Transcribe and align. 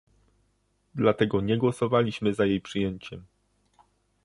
Dlatego 0.95 1.41
nie 1.41 1.57
głosowaliśmy 1.57 2.33
za 2.33 2.45
jej 2.45 2.61
przyjęciem 2.61 3.25